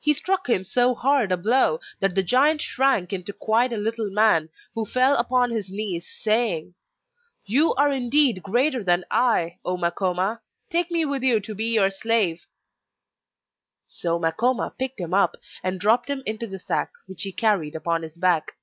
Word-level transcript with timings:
He 0.00 0.12
struck 0.12 0.50
him 0.50 0.64
so 0.64 0.94
hard 0.94 1.32
a 1.32 1.38
blow 1.38 1.80
that 2.00 2.14
the 2.14 2.22
giant 2.22 2.60
shrank 2.60 3.10
into 3.10 3.32
quite 3.32 3.72
a 3.72 3.78
little 3.78 4.10
man, 4.10 4.50
who 4.74 4.84
fell 4.84 5.16
upon 5.16 5.48
his 5.50 5.70
knees 5.70 6.06
saying: 6.20 6.74
'You 7.46 7.72
are 7.76 7.90
indeed 7.90 8.42
greater 8.42 8.84
than 8.84 9.06
I, 9.10 9.60
O 9.64 9.78
Makoma; 9.78 10.42
take 10.68 10.90
me 10.90 11.06
with 11.06 11.22
you 11.22 11.40
to 11.40 11.54
be 11.54 11.72
your 11.72 11.88
slave!' 11.88 12.44
So 13.86 14.18
Makoma 14.18 14.76
picked 14.78 15.00
him 15.00 15.14
up 15.14 15.38
and 15.62 15.80
dropped 15.80 16.10
him 16.10 16.22
into 16.26 16.46
the 16.46 16.58
sack 16.58 16.92
that 17.08 17.22
he 17.22 17.32
carried 17.32 17.74
upon 17.74 18.02
his 18.02 18.18
back. 18.18 18.58